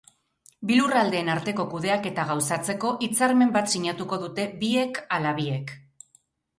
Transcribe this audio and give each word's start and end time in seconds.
Bi 0.69 0.77
lurraldeen 0.79 1.29
arteko 1.33 1.65
kudeaketa 1.75 2.25
gauzatzeko, 2.31 2.95
hitzarmen 3.05 3.55
bat 3.61 3.73
sinatuko 3.77 4.23
dute 4.27 4.51
biek 4.67 5.03
ala 5.21 5.39
biek. 5.43 5.81